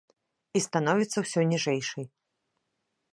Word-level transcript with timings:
І 0.59 0.61
становіцца 0.67 1.17
ўсё 1.25 1.41
ніжэйшай. 1.51 2.05